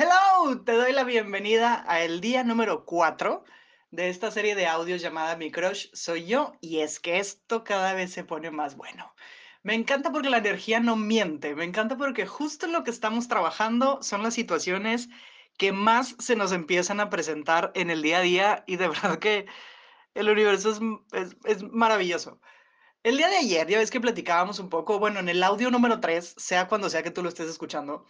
[0.00, 3.42] Hello, te doy la bienvenida a el día número 4
[3.90, 7.94] de esta serie de audios llamada Mi Crush Soy Yo y es que esto cada
[7.94, 9.12] vez se pone más bueno.
[9.64, 14.00] Me encanta porque la energía no miente, me encanta porque justo lo que estamos trabajando
[14.00, 15.08] son las situaciones
[15.56, 19.18] que más se nos empiezan a presentar en el día a día y de verdad
[19.18, 19.46] que
[20.14, 20.80] el universo es,
[21.10, 22.40] es, es maravilloso.
[23.02, 25.98] El día de ayer, ya ves que platicábamos un poco, bueno, en el audio número
[25.98, 28.06] 3, sea cuando sea que tú lo estés escuchando,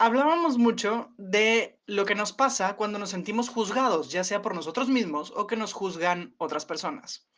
[0.00, 4.88] hablábamos mucho de lo que nos pasa cuando nos sentimos juzgados, ya sea por nosotros
[4.88, 7.28] mismos o que nos juzgan otras personas.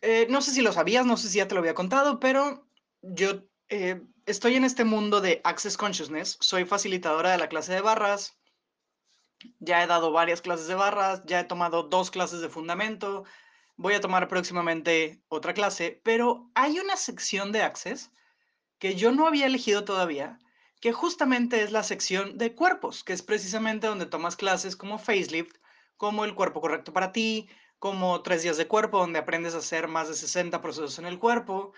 [0.00, 2.66] Eh, no sé si lo sabías, no sé si ya te lo había contado, pero
[3.02, 7.82] yo eh, estoy en este mundo de Access Consciousness, soy facilitadora de la clase de
[7.82, 8.38] barras,
[9.58, 13.24] ya he dado varias clases de barras, ya he tomado dos clases de fundamento,
[13.76, 18.10] voy a tomar próximamente otra clase, pero hay una sección de Access
[18.78, 20.38] que yo no había elegido todavía,
[20.80, 25.56] que justamente es la sección de cuerpos, que es precisamente donde tomas clases como facelift,
[25.96, 29.88] como el cuerpo correcto para ti, como tres días de cuerpo, donde aprendes a hacer
[29.88, 31.72] más de 60 procesos en el cuerpo.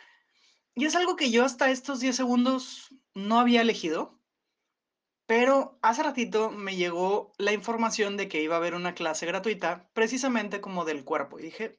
[0.75, 4.19] Y es algo que yo hasta estos 10 segundos no había elegido,
[5.27, 9.89] pero hace ratito me llegó la información de que iba a haber una clase gratuita,
[9.93, 11.39] precisamente como del cuerpo.
[11.39, 11.79] Y dije,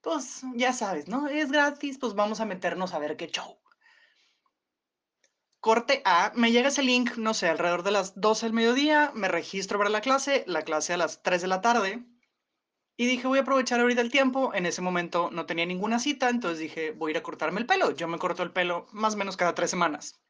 [0.00, 1.28] pues ya sabes, ¿no?
[1.28, 3.58] Es gratis, pues vamos a meternos a ver qué show.
[5.64, 9.28] Corte A, me llega ese link, no sé, alrededor de las 12 del mediodía, me
[9.28, 12.04] registro para la clase, la clase a las 3 de la tarde,
[12.98, 16.28] y dije, voy a aprovechar ahorita el tiempo, en ese momento no tenía ninguna cita,
[16.28, 19.14] entonces dije, voy a ir a cortarme el pelo, yo me corto el pelo más
[19.14, 20.20] o menos cada tres semanas,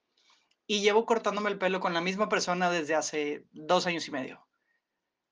[0.68, 4.46] y llevo cortándome el pelo con la misma persona desde hace dos años y medio.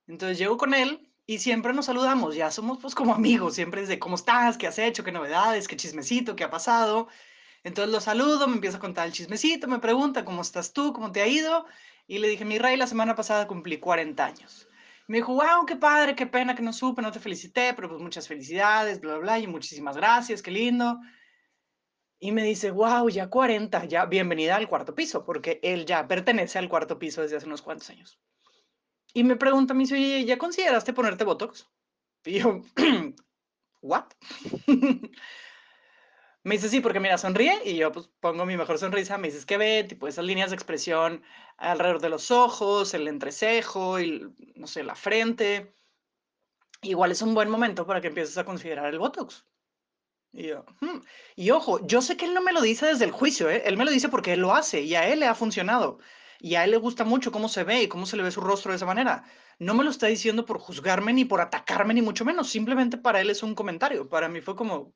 [0.08, 3.88] Entonces llego con él y siempre nos saludamos, ya somos pues como amigos, siempre es
[3.88, 7.06] de cómo estás, qué has hecho, qué novedades, qué chismecito, qué ha pasado,
[7.64, 10.92] entonces lo saludo, me empieza a contar el chismecito, me pregunta, ¿cómo estás tú?
[10.92, 11.66] ¿Cómo te ha ido?
[12.06, 14.68] Y le dije, mi rey, la semana pasada cumplí 40 años.
[15.06, 18.00] Me dijo, wow, qué padre, qué pena que no supe, no te felicité, pero pues
[18.00, 20.98] muchas felicidades, bla, bla, bla, y muchísimas gracias, qué lindo.
[22.18, 26.58] Y me dice, wow, ya 40, ya bienvenida al cuarto piso, porque él ya pertenece
[26.58, 28.18] al cuarto piso desde hace unos cuantos años.
[29.14, 31.68] Y me pregunta, me dice, oye, ¿ya consideraste ponerte Botox?
[32.24, 32.62] Y yo,
[33.82, 34.06] ¿what?
[36.44, 39.46] Me dice, sí, porque mira, sonríe y yo pues pongo mi mejor sonrisa, me dices
[39.46, 41.22] que ve, tipo esas líneas de expresión
[41.56, 45.72] alrededor de los ojos, el entrecejo y, no sé, la frente.
[46.82, 49.46] Igual es un buen momento para que empieces a considerar el Botox.
[50.32, 51.00] Y yo, hmm".
[51.36, 53.62] y ojo, yo sé que él no me lo dice desde el juicio, ¿eh?
[53.66, 55.98] él me lo dice porque él lo hace y a él le ha funcionado.
[56.40, 58.40] Y a él le gusta mucho cómo se ve y cómo se le ve su
[58.40, 59.24] rostro de esa manera.
[59.60, 62.48] No me lo está diciendo por juzgarme ni por atacarme, ni mucho menos.
[62.50, 64.08] Simplemente para él es un comentario.
[64.08, 64.92] Para mí fue como,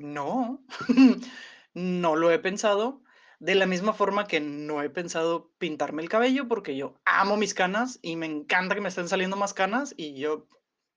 [0.00, 0.64] no,
[1.74, 3.02] no lo he pensado.
[3.38, 7.54] De la misma forma que no he pensado pintarme el cabello porque yo amo mis
[7.54, 10.46] canas y me encanta que me estén saliendo más canas y yo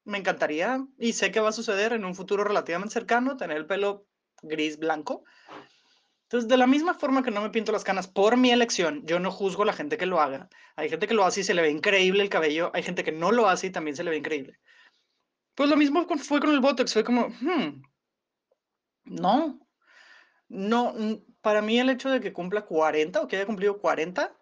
[0.03, 3.65] me encantaría y sé que va a suceder en un futuro relativamente cercano tener el
[3.65, 4.07] pelo
[4.41, 5.23] gris blanco.
[6.23, 9.19] Entonces, de la misma forma que no me pinto las canas por mi elección, yo
[9.19, 10.49] no juzgo a la gente que lo haga.
[10.75, 13.11] Hay gente que lo hace y se le ve increíble el cabello, hay gente que
[13.11, 14.59] no lo hace y también se le ve increíble.
[15.55, 17.83] Pues lo mismo fue con el Botox, fue como, hmm,
[19.05, 19.59] no,
[20.49, 20.93] no,
[21.41, 24.35] para mí el hecho de que cumpla 40 o que haya cumplido 40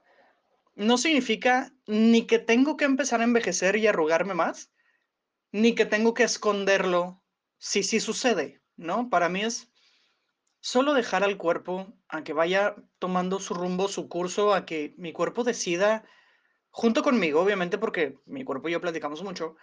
[0.75, 4.71] no significa ni que tengo que empezar a envejecer y arrugarme más,
[5.51, 7.23] ni que tengo que esconderlo
[7.57, 9.09] si sí sucede, ¿no?
[9.09, 9.71] Para mí es
[10.61, 15.11] solo dejar al cuerpo a que vaya tomando su rumbo, su curso, a que mi
[15.11, 16.05] cuerpo decida,
[16.69, 19.55] junto conmigo, obviamente, porque mi cuerpo y yo platicamos mucho,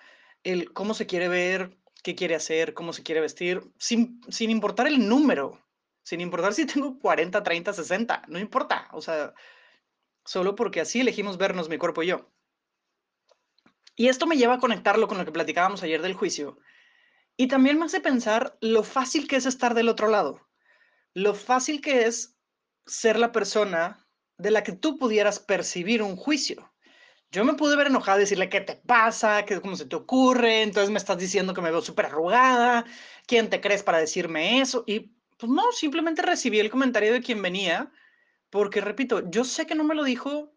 [0.44, 4.86] el cómo se quiere ver, qué quiere hacer, cómo se quiere vestir, sin, sin importar
[4.86, 5.60] el número,
[6.02, 9.34] sin importar si tengo 40, 30, 60, no importa, o sea,
[10.24, 12.30] solo porque así elegimos vernos mi cuerpo y yo.
[13.96, 16.58] Y esto me lleva a conectarlo con lo que platicábamos ayer del juicio.
[17.36, 20.48] Y también me hace pensar lo fácil que es estar del otro lado,
[21.14, 22.36] lo fácil que es
[22.86, 24.06] ser la persona
[24.38, 26.72] de la que tú pudieras percibir un juicio.
[27.30, 29.44] Yo me pude ver enojada, decirle, ¿qué te pasa?
[29.44, 30.62] ¿Qué, ¿Cómo se te ocurre?
[30.62, 32.86] Entonces me estás diciendo que me veo súper arrugada.
[33.26, 34.84] ¿Quién te crees para decirme eso?
[34.86, 37.92] Y pues no, simplemente recibí el comentario de quien venía,
[38.50, 40.52] porque repito, yo sé que no me lo dijo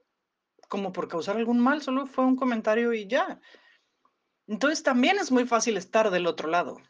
[0.70, 3.42] como por causar algún mal, solo fue un comentario y ya.
[4.48, 6.82] Entonces también es muy fácil estar del otro lado,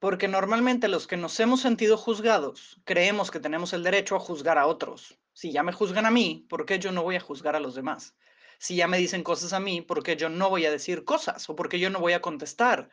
[0.00, 4.58] porque normalmente los que nos hemos sentido juzgados creemos que tenemos el derecho a juzgar
[4.58, 5.16] a otros.
[5.32, 7.76] Si ya me juzgan a mí, ¿por qué yo no voy a juzgar a los
[7.76, 8.16] demás?
[8.58, 11.48] Si ya me dicen cosas a mí, ¿por qué yo no voy a decir cosas
[11.48, 12.90] o por qué yo no voy a contestar?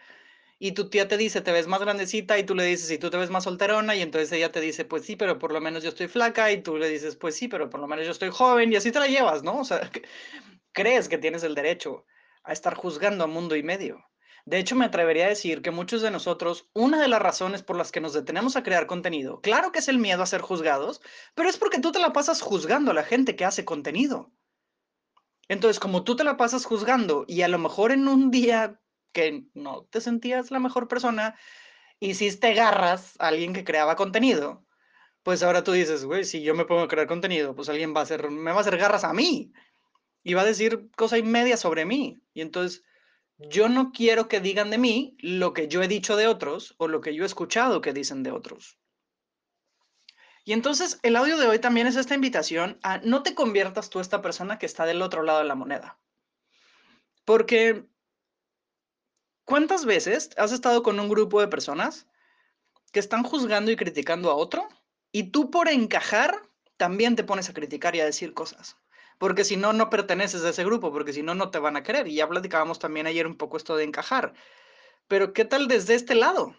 [0.60, 3.10] y tu tía te dice, te ves más grandecita, y tú le dices, y tú
[3.10, 5.84] te ves más solterona, y entonces ella te dice, pues sí, pero por lo menos
[5.84, 8.30] yo estoy flaca, y tú le dices, pues sí, pero por lo menos yo estoy
[8.30, 9.60] joven, y así te la llevas, ¿no?
[9.60, 9.92] O sea,
[10.72, 12.06] crees que tienes el derecho
[12.44, 14.06] a estar juzgando a mundo y medio.
[14.46, 17.76] De hecho, me atrevería a decir que muchos de nosotros, una de las razones por
[17.76, 21.02] las que nos detenemos a crear contenido, claro que es el miedo a ser juzgados,
[21.34, 24.32] pero es porque tú te la pasas juzgando a la gente que hace contenido.
[25.47, 28.80] Entonces, como tú te la pasas juzgando y a lo mejor en un día
[29.12, 31.36] que no te sentías la mejor persona,
[32.00, 34.65] hiciste garras a alguien que creaba contenido,
[35.24, 38.01] pues ahora tú dices, güey, si yo me pongo a crear contenido, pues alguien va
[38.01, 39.51] a hacer, me va a hacer garras a mí
[40.24, 42.19] y va a decir cosa y media sobre mí.
[42.33, 42.83] Y entonces
[43.38, 46.88] yo no quiero que digan de mí lo que yo he dicho de otros o
[46.88, 48.77] lo que yo he escuchado que dicen de otros.
[50.45, 54.00] Y entonces el audio de hoy también es esta invitación a no te conviertas tú
[54.00, 56.00] esta persona que está del otro lado de la moneda.
[57.25, 57.83] Porque
[59.44, 62.07] ¿cuántas veces has estado con un grupo de personas
[62.94, 64.69] que están juzgando y criticando a otro
[65.12, 66.47] y tú por encajar
[66.77, 68.77] también te pones a criticar y a decir cosas?
[69.18, 71.83] porque si no, no perteneces a ese grupo, porque si no, no te van a
[71.83, 72.07] querer.
[72.07, 74.33] Y ya platicábamos también ayer un poco esto de encajar.
[75.07, 76.56] Pero ¿qué tal desde este lado?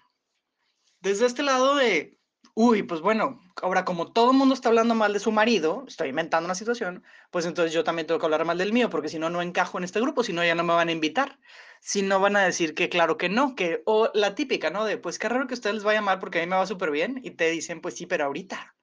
[1.01, 2.19] Desde este lado de,
[2.57, 6.09] uy, pues bueno, ahora como todo el mundo está hablando mal de su marido, estoy
[6.09, 9.19] inventando una situación, pues entonces yo también tengo que hablar mal del mío, porque si
[9.19, 11.39] no, no encajo en este grupo, si no, ya no me van a invitar.
[11.81, 14.85] Si no, van a decir que claro que no, que, o la típica, ¿no?
[14.87, 16.67] De, pues qué raro que a ustedes les vaya mal porque a mí me va
[16.67, 18.75] súper bien, y te dicen, pues sí, pero ahorita.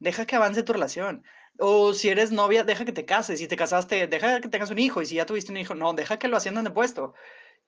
[0.00, 1.24] Deja que avance tu relación
[1.58, 3.38] o si eres novia, deja que te cases.
[3.38, 5.02] Si te casaste, deja que tengas un hijo.
[5.02, 7.14] Y si ya tuviste un hijo, no, deja que lo asciendan de puesto.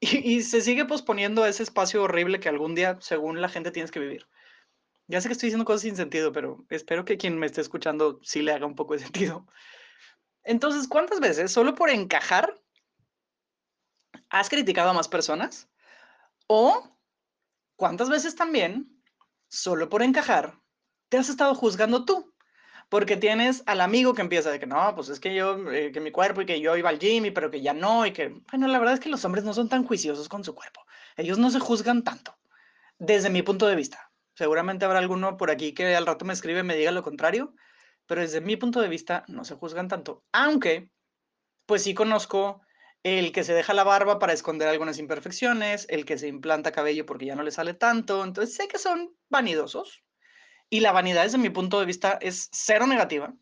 [0.01, 4.01] Y, se sigue posponiendo ese espacio horrible que algún día, según la gente, tienes que
[4.01, 4.27] vivir.
[5.09, 8.19] Ya sé que estoy diciendo cosas sin sentido, pero espero que quien me esté escuchando
[8.23, 9.47] sí le haga un poco de sentido.
[10.43, 12.61] Entonces, ¿cuántas veces, solo por encajar,
[14.29, 15.69] has criticado a más personas?
[16.47, 16.97] ¿O
[17.77, 19.03] cuántas veces también,
[19.49, 20.61] solo por encajar,
[21.09, 22.37] te has estado juzgando tú?
[22.89, 26.01] porque tienes al amigo que empieza de que no, pues es que yo, eh, que
[26.01, 28.29] mi cuerpo y que yo iba al gym, y, pero que ya no, y que,
[28.51, 30.83] bueno, la verdad es que los hombres no son tan juiciosos con su cuerpo.
[31.17, 32.37] Ellos no se juzgan tanto,
[32.99, 34.13] desde mi punto de vista.
[34.37, 37.55] Seguramente habrá alguno por aquí que al rato me escribe y me diga lo contrario,
[38.07, 40.25] pero desde mi punto de vista no se juzgan tanto.
[40.31, 40.91] Aunque,
[41.65, 42.61] pues sí conozco
[43.03, 47.07] el que se deja la barba para esconder algunas imperfecciones, el que se implanta cabello
[47.07, 50.03] porque ya no le sale tanto, entonces sé que son vanidosos,
[50.69, 53.33] y la vanidad desde mi punto de vista es cero negativa.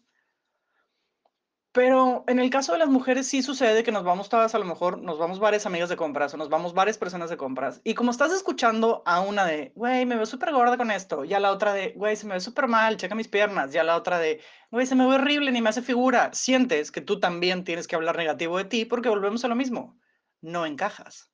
[1.75, 4.65] Pero en el caso de las mujeres sí sucede que nos vamos todas, a lo
[4.65, 7.81] mejor nos vamos varias amigas de compras o nos vamos varias personas de compras.
[7.83, 11.35] Y como estás escuchando a una de, güey, me veo súper gorda con esto, y
[11.35, 13.83] a la otra de, güey, se me ve súper mal, checa mis piernas, y a
[13.83, 14.41] la otra de,
[14.71, 17.97] güey, se me ve horrible, ni me hace figura, sientes que tú también tienes que
[17.97, 19.99] hablar negativo de ti porque volvemos a lo mismo,
[20.43, 21.33] no encajas.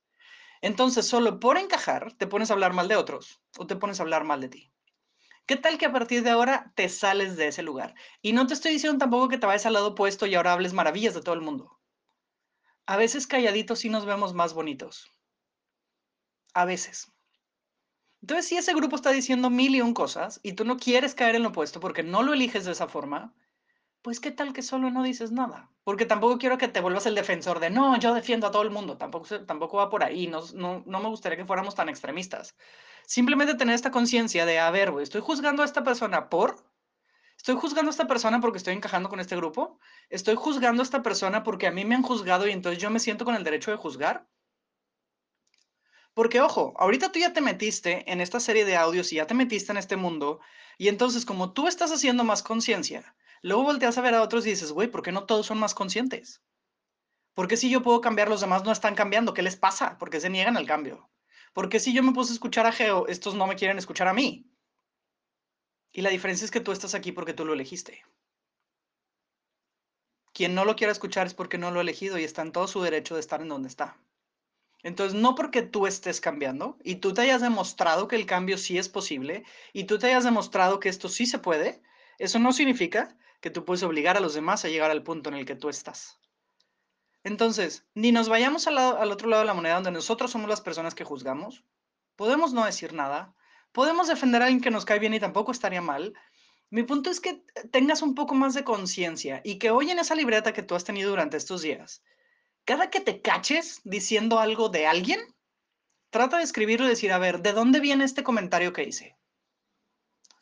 [0.62, 4.04] Entonces, solo por encajar, te pones a hablar mal de otros o te pones a
[4.04, 4.72] hablar mal de ti.
[5.50, 7.96] ¿Qué tal que a partir de ahora te sales de ese lugar?
[8.22, 10.74] Y no te estoy diciendo tampoco que te vayas al lado opuesto y ahora hables
[10.74, 11.80] maravillas de todo el mundo.
[12.86, 15.12] A veces calladitos sí nos vemos más bonitos.
[16.54, 17.10] A veces.
[18.20, 21.34] Entonces, si ese grupo está diciendo mil y un cosas y tú no quieres caer
[21.34, 23.34] en lo opuesto porque no lo eliges de esa forma,
[24.02, 25.72] pues qué tal que solo no dices nada.
[25.82, 28.70] Porque tampoco quiero que te vuelvas el defensor de, no, yo defiendo a todo el
[28.70, 28.98] mundo.
[28.98, 30.28] Tampoco, tampoco va por ahí.
[30.28, 32.54] No, no, no me gustaría que fuéramos tan extremistas.
[33.10, 36.64] Simplemente tener esta conciencia de, a ver, güey, estoy juzgando a esta persona por...
[37.36, 39.80] Estoy juzgando a esta persona porque estoy encajando con este grupo.
[40.10, 43.00] Estoy juzgando a esta persona porque a mí me han juzgado y entonces yo me
[43.00, 44.28] siento con el derecho de juzgar.
[46.14, 49.34] Porque, ojo, ahorita tú ya te metiste en esta serie de audios y ya te
[49.34, 50.38] metiste en este mundo.
[50.78, 54.50] Y entonces, como tú estás haciendo más conciencia, luego volteas a ver a otros y
[54.50, 56.44] dices, güey, ¿por qué no todos son más conscientes?
[57.34, 59.34] ¿Por qué si yo puedo cambiar, los demás no están cambiando?
[59.34, 59.98] ¿Qué les pasa?
[59.98, 61.09] ¿Por qué se niegan al cambio?
[61.52, 64.14] Porque si yo me puse a escuchar a Geo, estos no me quieren escuchar a
[64.14, 64.50] mí.
[65.92, 68.02] Y la diferencia es que tú estás aquí porque tú lo elegiste.
[70.32, 72.68] Quien no lo quiera escuchar es porque no lo ha elegido y está en todo
[72.68, 73.98] su derecho de estar en donde está.
[74.82, 78.78] Entonces, no porque tú estés cambiando y tú te hayas demostrado que el cambio sí
[78.78, 81.82] es posible y tú te hayas demostrado que esto sí se puede,
[82.18, 85.36] eso no significa que tú puedes obligar a los demás a llegar al punto en
[85.36, 86.18] el que tú estás.
[87.22, 90.60] Entonces, ni nos vayamos al, al, otro lado de la moneda donde nosotros somos las
[90.60, 91.64] personas que juzgamos.
[92.16, 93.34] Podemos no decir nada.
[93.72, 96.14] Podemos defender a alguien que nos cae bien y tampoco estaría mal.
[96.70, 100.14] Mi punto es que tengas un poco más de conciencia y que hoy en esa
[100.14, 102.02] libreta que tú has tenido durante estos días,
[102.64, 105.20] cada que te caches diciendo algo de alguien,
[106.10, 109.16] trata de escribirlo y decir, a ver, ¿de dónde viene este comentario que hice?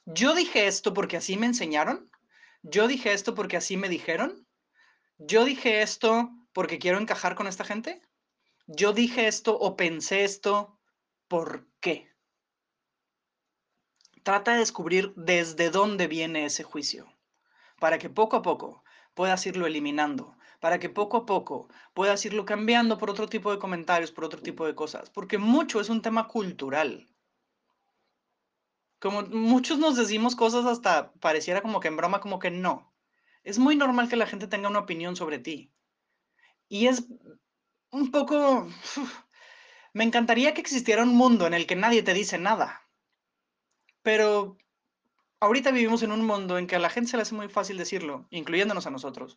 [0.05, 2.11] Yo dije esto porque así me enseñaron.
[2.63, 4.47] Yo dije esto porque así me dijeron.
[5.19, 8.03] Yo dije esto porque quiero encajar con esta gente?
[8.67, 10.77] ¿Yo dije esto o pensé esto
[11.29, 12.11] por qué.
[14.25, 17.07] Trata de descubrir desde dónde viene ese juicio,
[17.79, 18.83] para que poco a poco
[19.15, 23.61] puedas irlo eliminando, para que poco a poco puedas irlo cambiando por otro tipo de
[23.61, 27.07] comentarios, por otro tipo de cosas, porque mucho es un tema cultural.
[28.99, 32.93] Como muchos nos decimos cosas hasta pareciera como que en broma, como que no.
[33.45, 35.73] Es muy normal que la gente tenga una opinión sobre ti.
[36.69, 37.05] Y es
[37.91, 38.69] un poco...
[39.95, 42.89] Me encantaría que existiera un mundo en el que nadie te dice nada.
[44.03, 44.59] Pero
[45.41, 47.79] ahorita vivimos en un mundo en que a la gente se le hace muy fácil
[47.79, 49.37] decirlo, incluyéndonos a nosotros.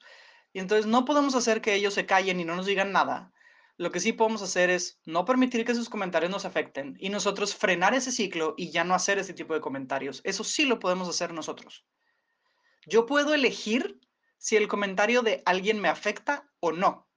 [0.54, 3.32] Y entonces no podemos hacer que ellos se callen y no nos digan nada.
[3.78, 7.56] Lo que sí podemos hacer es no permitir que sus comentarios nos afecten y nosotros
[7.56, 10.22] frenar ese ciclo y ya no hacer ese tipo de comentarios.
[10.24, 11.86] Eso sí lo podemos hacer nosotros.
[12.86, 14.00] Yo puedo elegir
[14.38, 17.08] si el comentario de alguien me afecta o no.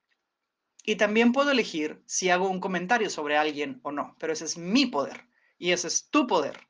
[0.84, 4.58] Y también puedo elegir si hago un comentario sobre alguien o no, pero ese es
[4.58, 5.26] mi poder
[5.58, 6.68] y ese es tu poder.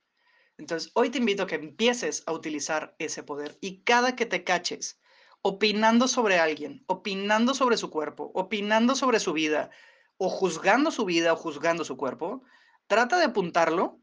[0.56, 4.44] Entonces, hoy te invito a que empieces a utilizar ese poder y cada que te
[4.44, 5.00] caches
[5.42, 9.70] opinando sobre alguien, opinando sobre su cuerpo, opinando sobre su vida,
[10.16, 12.42] o juzgando su vida o juzgando su cuerpo,
[12.86, 14.00] trata de apuntarlo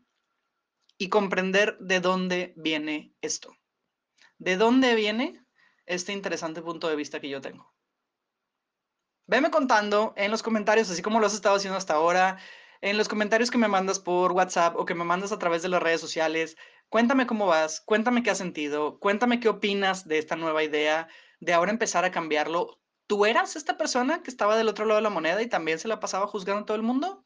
[0.97, 3.55] y comprender de dónde viene esto.
[4.37, 5.43] ¿De dónde viene
[5.85, 7.73] este interesante punto de vista que yo tengo?
[9.27, 12.37] Veme contando en los comentarios, así como lo has estado haciendo hasta ahora,
[12.81, 15.69] en los comentarios que me mandas por WhatsApp o que me mandas a través de
[15.69, 16.57] las redes sociales.
[16.89, 21.07] Cuéntame cómo vas, cuéntame qué has sentido, cuéntame qué opinas de esta nueva idea,
[21.39, 22.79] de ahora empezar a cambiarlo.
[23.07, 25.87] ¿Tú eras esta persona que estaba del otro lado de la moneda y también se
[25.87, 27.25] la pasaba juzgando a todo el mundo?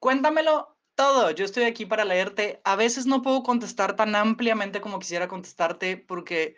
[0.00, 1.30] Cuéntamelo todo.
[1.30, 2.60] Yo estoy aquí para leerte.
[2.64, 6.56] A veces no puedo contestar tan ampliamente como quisiera contestarte porque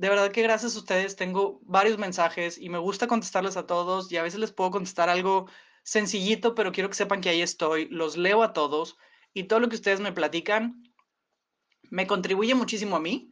[0.00, 4.10] de verdad que gracias a ustedes tengo varios mensajes y me gusta contestarles a todos
[4.10, 5.46] y a veces les puedo contestar algo
[5.82, 8.96] sencillito, pero quiero que sepan que ahí estoy, los leo a todos
[9.34, 10.82] y todo lo que ustedes me platican
[11.90, 13.30] me contribuye muchísimo a mí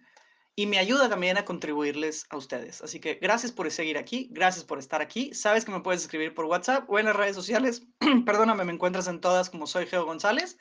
[0.57, 2.83] y me ayuda también a contribuirles a ustedes.
[2.83, 5.33] Así que gracias por seguir aquí, gracias por estar aquí.
[5.33, 7.87] Sabes que me puedes escribir por WhatsApp o en las redes sociales.
[8.27, 10.59] Perdóname, me encuentras en todas como soy Geo González.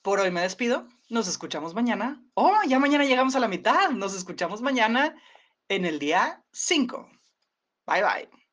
[0.00, 0.88] Por hoy me despido.
[1.08, 2.22] Nos escuchamos mañana.
[2.34, 3.90] Oh, ya mañana llegamos a la mitad.
[3.90, 5.14] Nos escuchamos mañana
[5.68, 7.08] en el día 5.
[7.86, 8.45] Bye bye.